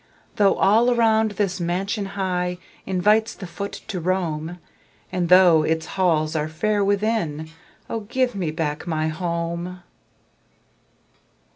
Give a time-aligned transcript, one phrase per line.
[0.37, 2.57] Though all around this mansion high
[2.87, 4.57] Invites the foot to roam,
[5.11, 7.51] And though its halls are fair within
[7.87, 9.83] Oh, give me back my HOME!